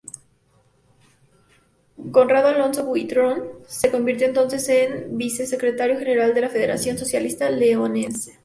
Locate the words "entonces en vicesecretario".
4.25-5.99